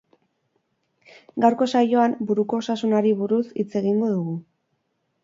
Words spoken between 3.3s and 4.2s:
hitz egingo